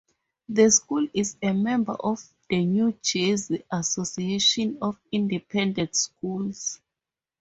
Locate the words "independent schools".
5.11-6.81